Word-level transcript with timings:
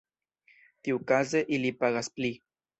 Tiukaze 0.87 1.45
ili 1.59 1.71
pagas 1.85 2.13
pli. 2.19 2.29